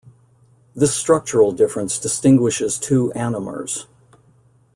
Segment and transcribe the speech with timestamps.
[0.75, 3.85] This structural difference distinguishes two anomers.